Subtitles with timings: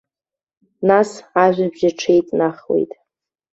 [0.87, 1.09] Нас
[1.43, 2.91] ажәабжь аҽеиҵнахуеит.